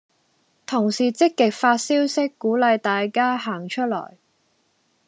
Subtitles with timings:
[0.65, 4.17] 同事積極發消息鼓勵大家行出來